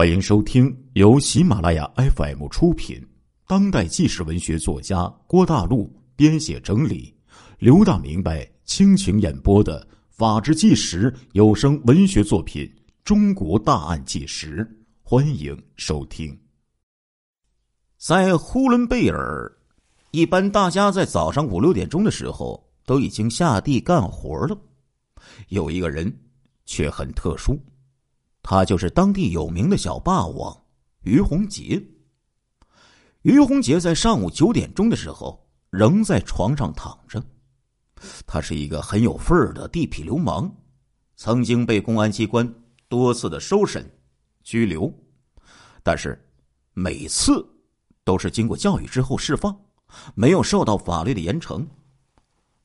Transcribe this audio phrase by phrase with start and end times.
[0.00, 3.06] 欢迎收听由喜马拉雅 FM 出品、
[3.46, 7.14] 当代纪实文学作家郭大陆编写整理、
[7.58, 12.64] 刘大明白倾情演播的《法制纪实》有声文学作品
[13.04, 14.64] 《中国大案纪实》，
[15.02, 16.34] 欢迎收听。
[17.98, 19.52] 在呼伦贝尔，
[20.12, 24.58] 一般大家在早上五六点钟的时候都已经下地干活了。
[25.48, 26.10] 有一个人
[26.64, 27.60] 却很特殊。
[28.42, 30.64] 他就是当地有名的小霸王
[31.02, 31.82] 于洪杰。
[33.22, 37.22] 于洪杰在上午九点钟的时候仍在床上躺着。
[38.26, 40.50] 他是一个很有份儿的地痞流氓，
[41.16, 42.50] 曾经被公安机关
[42.88, 43.88] 多次的收审、
[44.42, 44.90] 拘留，
[45.82, 46.18] 但是
[46.72, 47.46] 每次
[48.04, 49.54] 都是经过教育之后释放，
[50.14, 51.66] 没有受到法律的严惩。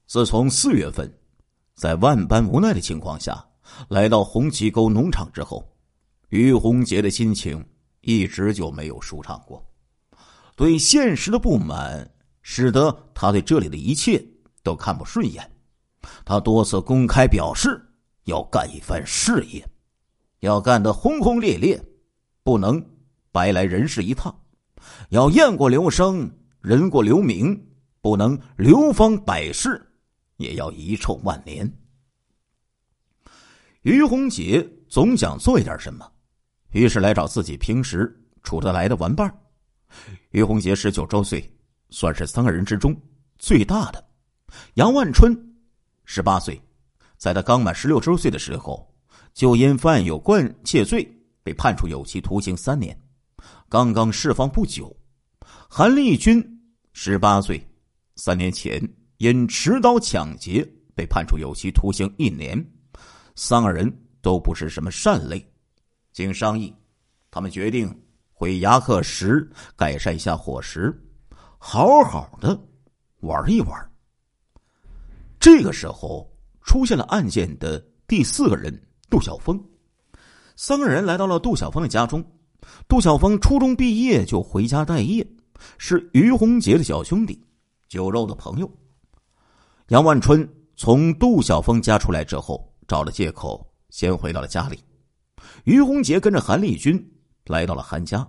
[0.07, 1.13] 自从四月份，
[1.75, 3.45] 在万般无奈的情况下。
[3.89, 5.67] 来到红旗沟农场之后，
[6.29, 7.63] 于洪杰的心情
[8.01, 9.65] 一直就没有舒畅过。
[10.55, 12.09] 对现实的不满，
[12.41, 14.25] 使得他对这里的一切
[14.63, 15.51] 都看不顺眼。
[16.23, 17.81] 他多次公开表示
[18.25, 19.67] 要干一番事业，
[20.39, 21.83] 要干得轰轰烈烈，
[22.43, 22.83] 不能
[23.31, 24.33] 白来人世一趟，
[25.09, 27.67] 要雁过留声，人过留名，
[28.01, 29.83] 不能流芳百世，
[30.37, 31.71] 也要遗臭万年。
[33.81, 36.09] 于洪杰总想做一点什么，
[36.75, 39.33] 于是来找自己平时处得来的玩伴
[40.31, 41.49] 于洪杰十九周岁，
[41.89, 42.93] 算是三个人之中
[43.37, 44.05] 最大的。
[44.73, 45.33] 杨万春
[46.03, 46.61] 十八岁，
[47.15, 48.93] 在他刚满十六周岁的时候，
[49.33, 51.09] 就因犯有惯窃罪
[51.43, 52.93] 被判处有期徒刑三年，
[53.69, 54.93] 刚刚释放不久。
[55.69, 56.43] 韩立军
[56.91, 57.65] 十八岁，
[58.17, 58.81] 三年前
[59.19, 62.61] 因持刀抢劫被判处有期徒刑一年。
[63.33, 63.89] 三个人
[64.21, 65.41] 都不是什么善类，
[66.15, 66.73] 经商议，
[67.29, 67.93] 他们决定
[68.31, 70.97] 回牙克石改善一下伙食，
[71.57, 72.57] 好好的
[73.19, 73.91] 玩一玩。
[75.41, 76.25] 这个时候
[76.61, 78.73] 出现了案件的第四个人
[79.09, 79.61] 杜晓峰，
[80.55, 82.25] 三个人来到了杜晓峰的家中。
[82.87, 85.27] 杜晓峰初中毕业就回家待业，
[85.77, 87.43] 是于洪杰的小兄弟，
[87.89, 88.71] 酒肉的朋友。
[89.89, 92.71] 杨万春从杜晓峰家出来之后。
[92.87, 94.79] 找了借口，先回到了家里。
[95.63, 97.03] 于洪杰跟着韩立军
[97.45, 98.27] 来到了韩家，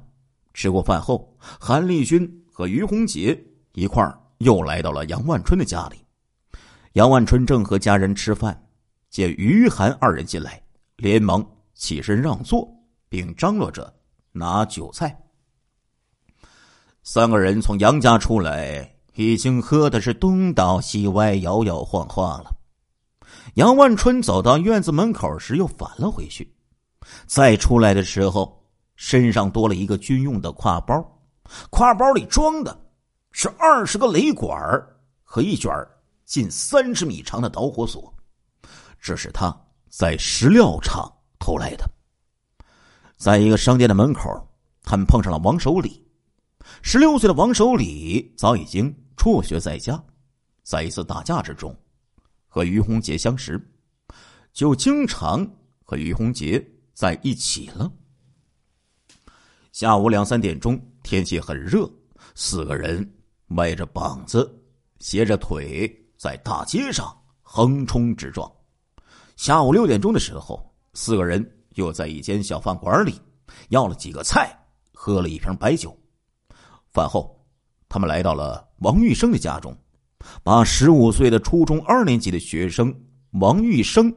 [0.54, 3.38] 吃过饭后，韩立军和于洪杰
[3.74, 5.96] 一块儿又来到了杨万春的家里。
[6.94, 8.58] 杨万春正和家人吃饭，
[9.10, 10.62] 见于韩二人进来，
[10.96, 12.66] 连忙起身让座，
[13.08, 13.92] 并张罗着
[14.32, 15.14] 拿酒菜。
[17.02, 22.50] 三个人从杨家出来，已经喝的是东倒西歪、摇摇晃晃了。
[23.54, 26.55] 杨万春走到院子门口时，又返了回去。
[27.26, 28.64] 再出来的时候，
[28.96, 30.94] 身上多了一个军用的挎包，
[31.70, 32.78] 挎包里装的
[33.32, 34.56] 是二十个雷管
[35.22, 35.70] 和一卷
[36.24, 38.12] 近三十米长的导火索。
[39.00, 39.54] 这是他
[39.88, 41.88] 在石料厂偷来的。
[43.16, 44.28] 在一个商店的门口，
[44.82, 46.04] 他们碰上了王守礼。
[46.82, 50.02] 十六岁的王守礼早已经辍学在家，
[50.62, 51.74] 在一次打架之中。
[52.48, 53.60] 和于洪杰相识，
[54.52, 55.46] 就经常
[55.84, 56.58] 和于洪杰
[56.96, 57.92] 在一起了。
[59.70, 61.86] 下午两三点钟，天气很热，
[62.34, 63.06] 四个人
[63.48, 64.50] 歪着膀子，
[64.98, 65.86] 斜着腿，
[66.16, 68.50] 在大街上横冲直撞。
[69.36, 73.20] 下午六点钟的时候，四个人又在一间小饭馆里
[73.68, 74.58] 要了几个菜，
[74.94, 75.94] 喝了一瓶白酒。
[76.94, 77.38] 饭后，
[77.90, 79.76] 他们来到了王玉生的家中。
[80.42, 82.92] 把十五岁的初中二年级的学生
[83.32, 84.12] 王玉生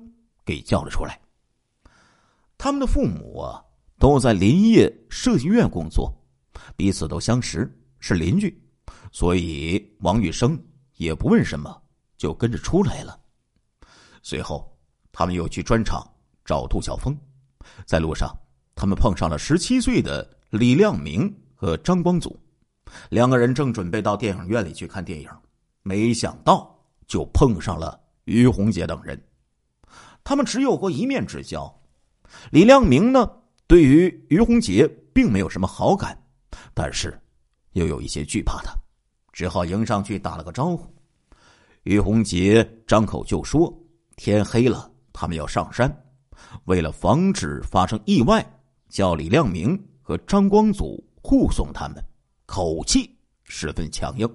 [0.45, 1.19] 给叫了出来。
[2.59, 3.63] 他们的父母啊
[3.97, 6.13] 都在林业设计院工作，
[6.75, 8.61] 彼此都相识，是邻居，
[9.13, 10.61] 所以王玉生
[10.95, 11.81] 也不问什么，
[12.17, 13.17] 就跟着出来了。
[14.21, 14.77] 随后，
[15.09, 16.05] 他们又去砖厂
[16.43, 17.17] 找杜晓峰，
[17.85, 18.37] 在路上，
[18.75, 22.37] 他们碰上了十七岁的李亮明和张光祖，
[23.09, 25.29] 两个人正准备到电影院里去看电影。
[25.81, 29.17] 没想到就碰上了于洪杰等人，
[30.25, 31.73] 他们只有过一面之交。
[32.51, 33.29] 李亮明呢，
[33.67, 36.17] 对于于洪杰并没有什么好感，
[36.73, 37.19] 但是
[37.73, 38.73] 又有一些惧怕他，
[39.31, 40.87] 只好迎上去打了个招呼。
[41.83, 43.73] 于洪杰张口就说
[44.17, 45.89] ：“天黑了，他们要上山，
[46.65, 48.45] 为了防止发生意外，
[48.89, 52.03] 叫李亮明和张光祖护送他们，
[52.45, 53.09] 口气
[53.43, 54.29] 十分强硬。”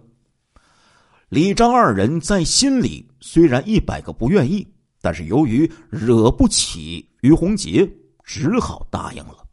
[1.28, 4.66] 李张二人在心里虽然一百个不愿意，
[5.04, 7.86] 但是由于惹不起于洪杰，
[8.24, 9.46] 只好答应了。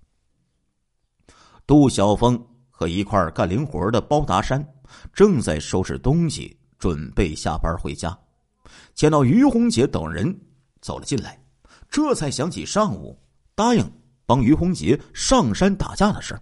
[1.68, 4.65] 杜晓峰和一块干零活的包达山
[5.12, 8.18] 正在收拾东西，准备下班回家。
[8.94, 10.33] 见到于洪杰等人
[10.80, 11.38] 走了进来，
[11.89, 13.19] 这才想起上午
[13.53, 13.92] 答应
[14.25, 16.39] 帮于洪杰上山打架的事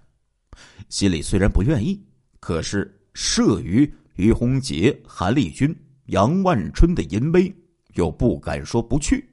[0.88, 2.00] 心里虽然不愿意，
[2.40, 5.76] 可是慑于于洪杰、韩立军、
[6.06, 7.52] 杨万春的淫威，
[8.00, 9.30] 又不敢说不去，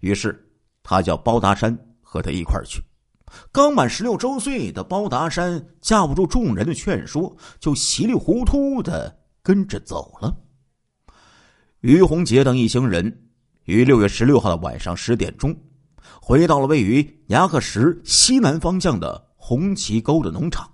[0.00, 0.38] 于是
[0.82, 2.82] 他叫包达山和他一块儿去。
[3.50, 10.36] 刚满十六周岁的包达山架不住众人的劝说，就稀里糊涂的跟着走了。
[11.80, 13.30] 于洪杰等一行人
[13.64, 15.56] 于六月十六号的晚上十点钟，
[16.20, 20.70] 回到了位于牙克石西南方向的红旗沟的农场。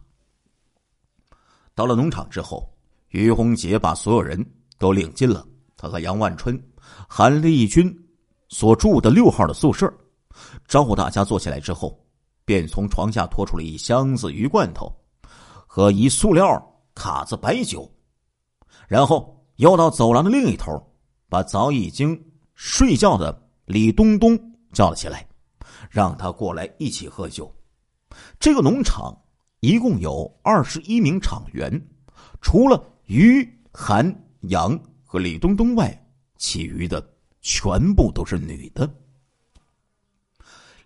[1.76, 2.68] 到了农场之后，
[3.10, 4.44] 于洪杰把所有人
[4.78, 5.46] 都领进了
[5.76, 6.58] 他和杨万春、
[7.08, 7.92] 韩立军
[8.48, 9.92] 所住的六号的宿舍，
[10.66, 11.98] 招呼大家坐起来之后。
[12.46, 14.88] 便从床下拖出了一箱子鱼罐头
[15.66, 16.46] 和一塑料
[16.94, 17.90] 卡子白酒，
[18.86, 20.80] 然后又到走廊的另一头，
[21.28, 22.16] 把早已经
[22.54, 24.38] 睡觉的李东东
[24.72, 25.26] 叫了起来，
[25.90, 27.52] 让他过来一起喝酒。
[28.38, 29.12] 这个农场
[29.58, 31.68] 一共有二十一名场员，
[32.40, 34.08] 除了于韩
[34.42, 36.05] 杨和李东东外，
[36.36, 37.06] 其余的
[37.40, 38.88] 全部都是女的。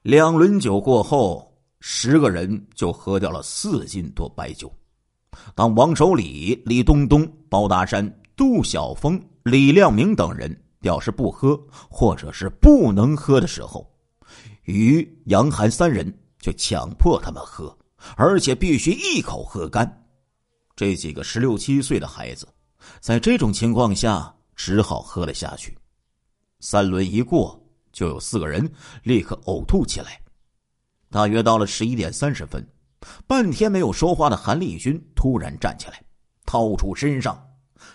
[0.02, 1.48] 两轮酒过后。
[1.82, 4.70] 十个人就喝掉了四斤多白酒。
[5.54, 11.58] 当王守礼、李东东、包大山、杜晓峰、李亮明等人表示不喝
[11.88, 13.90] 或者是不能喝的时候，
[14.64, 17.74] 于杨涵三人就强迫他们喝，
[18.14, 20.04] 而且必须一口喝干。
[20.76, 22.46] 这几个十六七岁的孩子，
[23.00, 25.74] 在这种情况下只好喝了下去。
[26.58, 27.58] 三轮一过，
[27.92, 28.70] 就有四个人
[29.04, 30.20] 立刻呕吐起来。
[31.08, 32.70] 大约到了十一点三十分，
[33.26, 36.04] 半天没有说话的韩立军突然站起来，
[36.44, 37.42] 掏出身上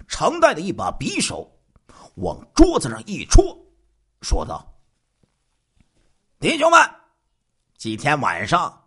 [0.08, 1.56] 常带的一把匕首，
[2.16, 3.44] 往桌子上一戳，
[4.24, 4.76] 说道
[6.42, 6.80] ：“弟兄们，
[7.78, 8.86] 今天晚上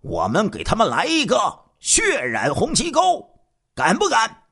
[0.00, 1.36] 我们给他们来一个
[1.80, 3.38] 血染红旗沟，
[3.74, 4.44] 敢不敢？”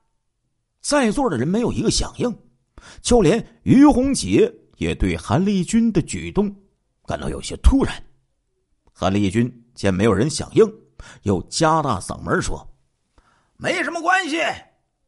[0.82, 2.38] 在座的人没有一个响应，
[3.02, 6.54] 就连于洪杰也对韩立军的举动
[7.06, 7.94] 感到有些突然。
[8.92, 10.66] 韩立军见没有人响应，
[11.22, 12.68] 又加大嗓门说
[13.56, 14.38] ：“没什么关系，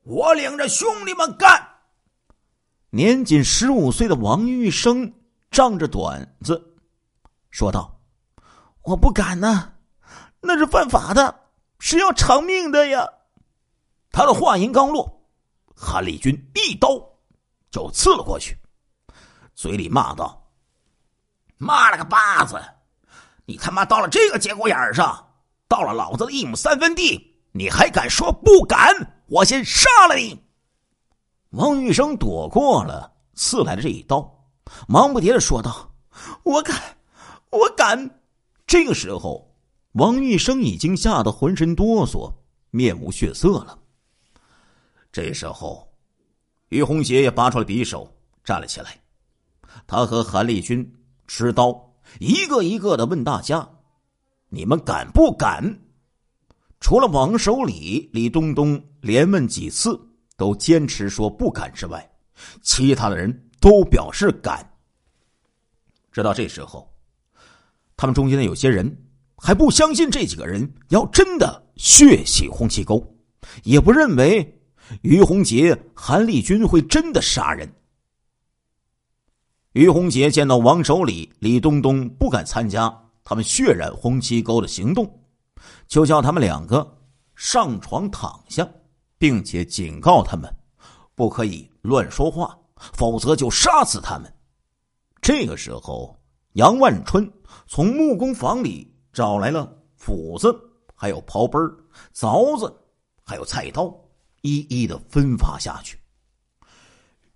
[0.03, 1.69] 我领着兄弟们干。”
[2.91, 5.13] 年仅十五岁的王玉生
[5.51, 6.77] 仗着短子
[7.51, 8.01] 说道
[8.83, 9.73] ：“我不敢呐，
[10.41, 11.41] 那是犯法的，
[11.79, 13.09] 是要偿命的呀！”
[14.13, 15.29] 他的话音刚落，
[15.75, 16.89] 韩立军一刀
[17.71, 18.59] 就刺了过去，
[19.55, 20.51] 嘴里骂道
[21.59, 22.61] ：“妈了个巴子！”
[23.47, 25.33] 你他妈到了这个节骨眼上，
[25.67, 29.23] 到了老子的一亩三分地，你还敢说不敢？
[29.27, 30.41] 我先杀了你！
[31.51, 34.49] 王玉生躲过了刺来的这一刀，
[34.87, 35.93] 忙不迭的说道
[36.45, 36.77] ：“我敢，
[37.51, 38.21] 我敢！”
[38.67, 39.53] 这个时候，
[39.93, 42.33] 王玉生已经吓得浑身哆嗦，
[42.71, 43.77] 面无血色了。
[45.11, 45.90] 这时候，
[46.71, 48.13] 于洪杰也拔出了匕首，
[48.43, 48.99] 站了起来。
[49.87, 50.91] 他和韩立军
[51.29, 51.89] 持刀。
[52.19, 53.69] 一个一个的问大家
[54.51, 55.81] ：“你们敢不敢？”
[56.81, 59.97] 除了王守礼、李东东连问几次
[60.37, 62.11] 都坚持说不敢之外，
[62.63, 64.69] 其他的人都表示敢。
[66.11, 66.93] 直到这时候，
[67.97, 69.05] 他们中间的有些人
[69.37, 73.01] 还不相信这几个人要真的血洗红旗沟，
[73.63, 74.60] 也不认为
[75.03, 77.71] 于洪杰、韩立军会真的杀人。
[79.73, 82.93] 于洪杰见到王守礼、李东东不敢参加
[83.23, 85.09] 他们血染红旗沟的行动，
[85.87, 86.99] 就叫他们两个
[87.37, 88.69] 上床躺下，
[89.17, 90.53] 并且警告他们
[91.15, 94.33] 不可以乱说话，否则就杀死他们。
[95.23, 96.19] 这个时候，
[96.55, 97.31] 杨万春
[97.67, 100.53] 从木工房里找来了斧子、
[100.97, 101.63] 还有刨奔
[102.13, 102.75] 凿子，
[103.23, 103.95] 还有菜刀，
[104.43, 105.99] 一一的分发下去。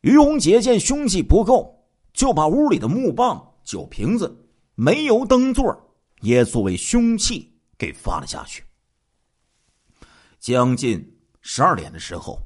[0.01, 1.73] 于洪杰见凶器不够。
[2.15, 4.33] 就把屋里的木棒、酒瓶子、
[4.77, 8.63] 煤油灯座也作为凶器给发了下去。
[10.39, 11.05] 将近
[11.41, 12.41] 十二点的时候，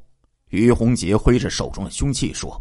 [0.49, 2.59] 于洪杰挥着手中的凶器说：“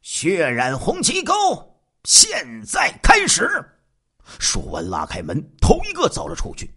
[0.00, 1.34] 血染红旗沟，
[2.04, 3.50] 现在开始！”
[4.38, 6.72] 说完，拉开门，头一个走了出去，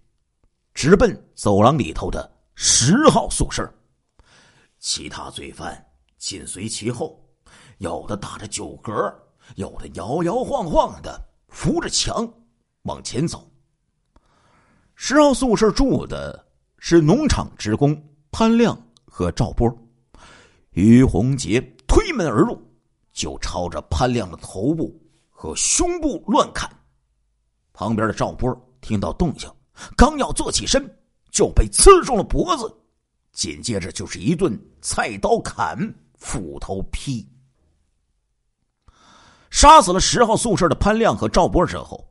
[0.73, 3.71] 直奔走廊里头的十号宿舍。
[4.79, 5.85] 其他罪犯
[6.17, 7.23] 紧随其后。
[7.79, 9.13] 有的打着酒嗝，
[9.55, 12.27] 有的摇摇晃晃的扶着墙
[12.83, 13.49] 往前走。
[14.95, 16.45] 十号宿舍住的
[16.77, 17.95] 是农场职工
[18.31, 19.73] 潘亮和赵波。
[20.71, 22.61] 于洪杰推门而入，
[23.13, 26.69] 就朝着潘亮的头部和胸部乱砍。
[27.71, 29.49] 旁边的赵波听到动静，
[29.95, 30.85] 刚要坐起身，
[31.31, 32.69] 就被刺中了脖子。
[33.31, 35.77] 紧接着就是一顿菜刀砍、
[36.17, 37.25] 斧头劈，
[39.49, 42.05] 杀死了十号宿舍的潘亮和赵波之后，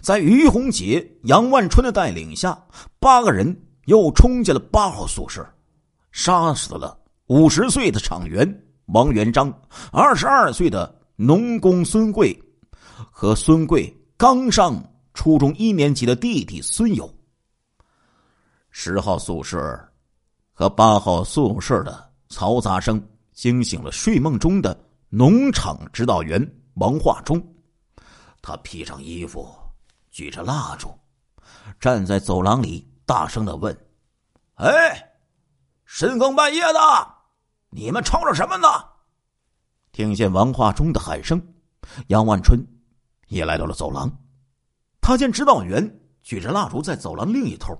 [0.00, 2.60] 在于洪杰、杨万春的带领下，
[2.98, 3.56] 八个人
[3.86, 5.46] 又冲进了八号宿舍，
[6.10, 9.52] 杀死了五十岁的厂员王元章、
[9.92, 12.36] 二十二岁的农工孙贵
[13.10, 17.12] 和孙贵刚上初中一年级的弟弟孙友。
[18.70, 19.58] 十号宿舍
[20.54, 26.40] 和八号宿舍的嘈杂声惊醒了睡梦中的农场指导员
[26.74, 27.44] 王化忠，
[28.40, 29.52] 他披上衣服，
[30.10, 30.88] 举着蜡烛，
[31.80, 33.76] 站在走廊里，大声的问
[34.54, 35.12] ：“哎，
[35.84, 36.80] 深更半夜的，
[37.70, 38.68] 你们吵吵什么呢？”
[39.90, 41.40] 听见王化忠的喊声，
[42.06, 42.58] 杨万春
[43.26, 44.10] 也来到了走廊。
[45.00, 47.76] 他见指导员举着蜡烛在走廊另一头，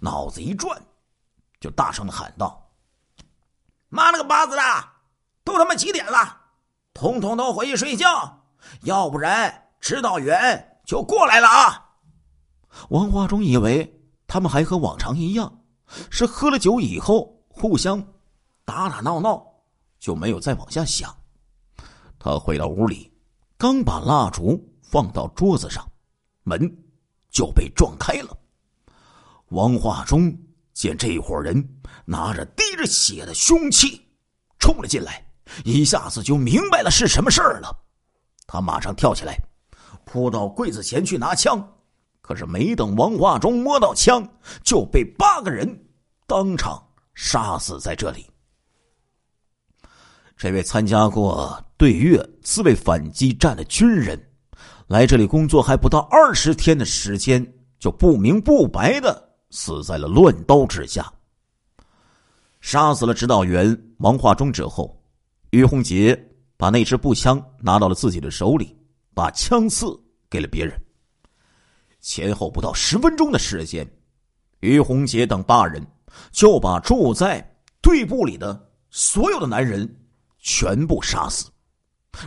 [0.00, 0.80] 脑子一转，
[1.62, 2.68] 就大声的喊道
[3.88, 4.62] ：“妈了个巴子的，
[5.44, 6.40] 都他妈几点了？
[6.92, 8.44] 统统都回去睡觉，
[8.82, 11.90] 要不然指导员就过来了啊！”
[12.90, 15.60] 王化忠以为他们还和往常一样，
[16.10, 18.02] 是喝了酒以后互相
[18.64, 19.46] 打打闹闹，
[20.00, 21.16] 就没有再往下想。
[22.18, 23.16] 他回到屋里，
[23.56, 25.88] 刚把蜡烛放到桌子上，
[26.42, 26.60] 门
[27.30, 28.36] 就被撞开了。
[29.50, 30.36] 王化忠
[30.72, 31.62] 见这伙人
[32.04, 34.00] 拿着滴着血的凶器
[34.58, 35.24] 冲了进来，
[35.64, 37.76] 一下子就明白了是什么事儿了。
[38.46, 39.38] 他马上跳起来，
[40.04, 41.66] 扑到柜子前去拿枪，
[42.20, 44.26] 可是没等王化忠摸到枪，
[44.62, 45.86] 就被八个人
[46.26, 46.82] 当场
[47.14, 48.26] 杀死在这里。
[50.36, 54.20] 这位参加过对越自卫反击战的军人，
[54.88, 61.08] 来这里工作还不到二十天的时间，就不明不白的死在了乱刀之下。
[62.60, 65.00] 杀死了指导员王化忠之后，
[65.50, 66.20] 于洪杰
[66.56, 68.76] 把那支步枪拿到了自己的手里，
[69.14, 69.96] 把枪刺
[70.28, 70.76] 给了别人。
[72.00, 73.88] 前后不到十分钟的时间，
[74.58, 75.80] 于洪杰等八人
[76.32, 77.40] 就把住在
[77.80, 79.88] 队部里的所有的男人。
[80.44, 81.48] 全部杀死，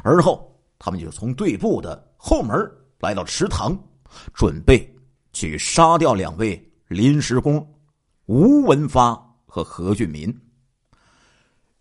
[0.02, 2.58] 而后他们就从队部的后门
[3.02, 3.78] 来到池塘，
[4.34, 4.90] 准备
[5.34, 6.56] 去杀掉两位
[6.96, 7.76] 临时工
[8.26, 9.14] 吴文发
[9.46, 10.34] 和何俊民。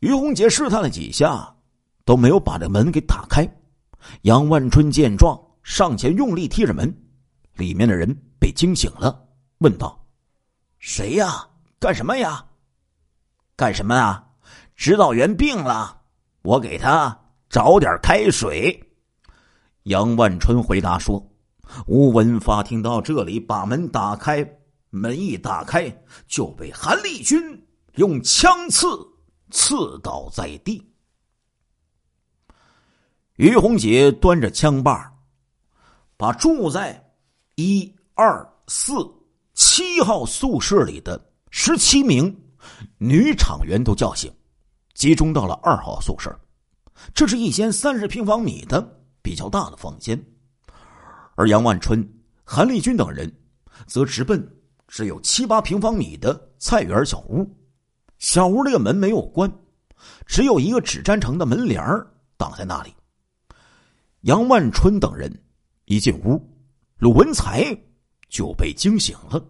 [0.00, 1.54] 于洪杰试探了几下，
[2.04, 3.49] 都没有把这门给打开。
[4.23, 6.92] 杨万春见状，上前用力踢着门，
[7.54, 9.26] 里面的人被惊醒了，
[9.59, 10.04] 问道
[10.78, 11.49] ：“谁呀？
[11.78, 12.44] 干什么呀？
[13.54, 14.33] 干什么啊？
[14.75, 16.02] 指导员病了。”
[16.42, 17.18] 我给他
[17.49, 18.92] 找点开水。
[19.85, 21.25] 杨万春回答说
[21.87, 24.44] ：“吴文发听到这里，把门打开，
[24.94, 25.90] 门一打开，
[26.26, 28.86] 就被韩立军用枪刺
[29.50, 30.90] 刺倒在地。”
[33.36, 35.12] 于红姐端着枪把，
[36.16, 37.12] 把住在
[37.56, 38.94] 一二四
[39.54, 42.34] 七号宿舍里的十七名
[42.98, 44.32] 女厂员都叫醒。
[44.94, 46.38] 集中到了二号宿舍，
[47.12, 50.24] 这是一间三十平方米的比较大的房间，
[51.34, 52.08] 而杨万春、
[52.44, 53.30] 韩立军等人
[53.88, 54.40] 则直奔
[54.94, 57.44] 只有七八平方米的菜园小屋。
[58.18, 59.52] 小屋这个门没有关，
[60.24, 61.84] 只有一个纸粘成的门帘
[62.36, 62.94] 挡在那里。
[64.20, 65.28] 杨万春等人
[65.86, 66.40] 一进屋，
[66.98, 67.76] 鲁文才
[68.28, 69.44] 就被惊醒了，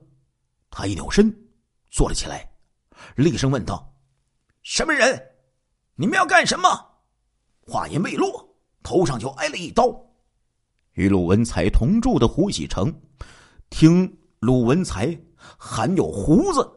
[0.70, 1.30] 他一扭身
[1.90, 2.50] 坐了起来，
[3.14, 3.94] 厉声问道
[4.64, 5.22] ：“什么人？”
[5.94, 6.70] 你们要干什么？
[7.60, 8.48] 话音未落，
[8.82, 9.94] 头上就挨了一刀。
[10.92, 12.90] 与鲁文才同住的胡喜成，
[13.68, 15.14] 听鲁文才
[15.58, 16.68] 含有胡子，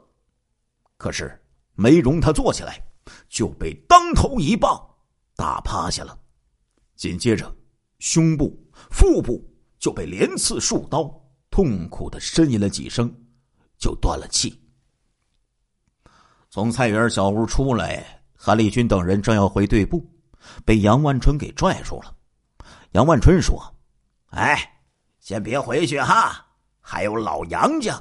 [0.98, 1.40] 可是
[1.74, 2.82] 没容他坐起来，
[3.30, 4.78] 就被当头一棒
[5.36, 6.18] 打趴下了。
[6.96, 7.56] 紧接着，
[8.00, 8.58] 胸部、
[8.92, 9.44] 腹部
[9.80, 11.10] 就被连刺数刀，
[11.50, 13.14] 痛苦的呻吟了几声，
[13.78, 14.62] 就断了气。
[16.50, 18.14] 从菜园小屋出来。
[18.40, 20.08] 韩立军等人正要回队部，
[20.64, 22.16] 被杨万春给拽住了。
[22.92, 23.60] 杨万春说
[24.30, 24.80] ：“哎，
[25.20, 26.46] 先别回去哈，
[26.80, 28.00] 还有老杨家。”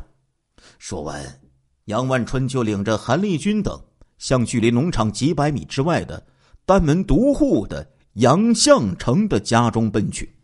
[0.79, 1.41] 说完，
[1.87, 3.81] 杨万春就领着韩立军等
[4.19, 6.25] 向距离农场几百米之外的
[6.65, 10.35] 单门独户的杨向成的家中奔去，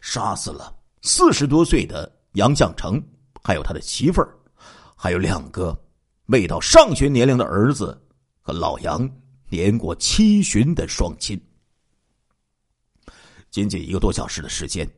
[0.00, 3.02] 杀死了四十多岁的杨向成，
[3.42, 4.36] 还有他的媳妇儿
[4.96, 5.78] 还有两个
[6.26, 8.00] 未到上学年龄的儿子
[8.40, 9.08] 和老杨
[9.50, 11.40] 年过七旬的双亲。
[13.50, 14.90] 仅仅一个多小时的时间，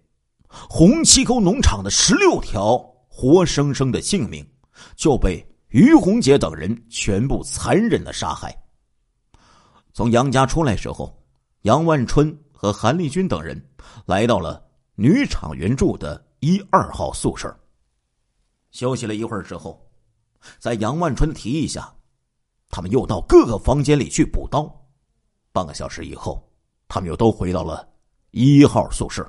[0.49, 2.79] 红旗沟农场的十六条
[3.19, 4.47] 活生生的性命
[4.95, 8.55] 就被于洪杰等人全部残忍的杀害。
[9.95, 11.19] 从杨家出来时候，
[11.63, 13.59] 杨万春和韩立军等人
[14.05, 14.63] 来到了
[14.97, 17.59] 女厂员住的一二号宿舍。
[18.71, 19.83] 休息了一会儿之后，
[20.59, 21.91] 在杨万春提议下，
[22.69, 24.71] 他们又到各个房间里去补刀。
[25.53, 26.47] 半个小时以后，
[26.87, 27.89] 他们又都回到了
[28.33, 29.27] 一号宿舍。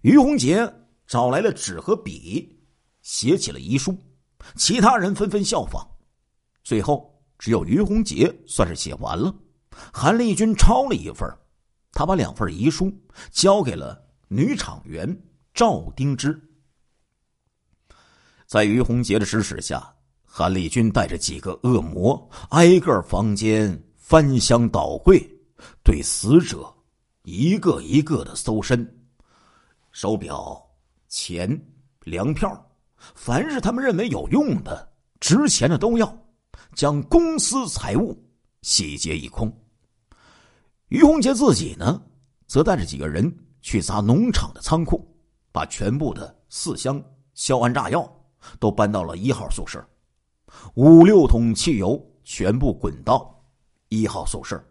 [0.00, 0.66] 于洪杰
[1.06, 2.58] 找来了纸和笔，
[3.10, 3.98] 写起了遗书，
[4.54, 5.84] 其他人纷纷效仿。
[6.62, 9.34] 最后，只有于洪杰算是写完了。
[9.92, 11.28] 韩立军抄了一份，
[11.90, 12.88] 他把两份遗书
[13.32, 15.20] 交给了女厂员
[15.52, 16.40] 赵丁芝。
[18.46, 19.92] 在于洪杰的指使下，
[20.24, 25.20] 韩立军带着几个恶魔，挨个房间翻箱倒柜，
[25.82, 26.72] 对死者
[27.24, 28.88] 一个一个的搜身，
[29.90, 30.64] 手表、
[31.08, 31.60] 钱、
[32.04, 32.69] 粮票，
[33.14, 36.16] 凡是他们认为有用的、值钱的都要，
[36.74, 38.16] 将公司财物
[38.62, 39.52] 洗劫一空。
[40.88, 42.02] 于洪杰自己呢，
[42.46, 45.06] 则带着几个人去砸农场的仓库，
[45.52, 47.02] 把全部的四箱
[47.34, 48.10] 硝铵炸药
[48.58, 49.84] 都搬到了一号宿舍，
[50.74, 53.42] 五六桶汽油全部滚到
[53.88, 54.62] 一号宿舍，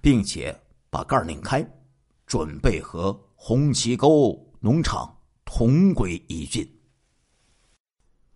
[0.00, 0.54] 并且
[0.90, 1.66] 把盖拧开，
[2.26, 6.68] 准备和红旗沟农场同归于尽。